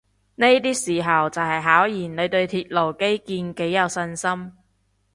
[0.33, 4.51] 呢啲時候就係考驗你對鐵路基建幾有信心